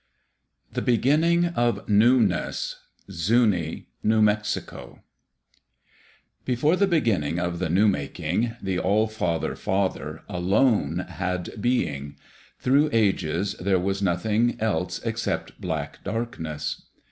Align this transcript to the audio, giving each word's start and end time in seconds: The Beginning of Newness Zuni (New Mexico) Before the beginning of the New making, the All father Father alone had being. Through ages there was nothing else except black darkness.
The 0.73 0.81
Beginning 0.81 1.45
of 1.45 1.87
Newness 1.87 2.77
Zuni 3.11 3.85
(New 4.01 4.19
Mexico) 4.19 5.03
Before 6.43 6.75
the 6.75 6.87
beginning 6.87 7.37
of 7.39 7.59
the 7.59 7.69
New 7.69 7.87
making, 7.87 8.55
the 8.59 8.79
All 8.79 9.05
father 9.05 9.55
Father 9.55 10.23
alone 10.27 11.05
had 11.07 11.51
being. 11.61 12.15
Through 12.57 12.89
ages 12.91 13.53
there 13.59 13.77
was 13.77 14.01
nothing 14.01 14.57
else 14.59 14.97
except 15.05 15.61
black 15.61 16.03
darkness. 16.03 16.81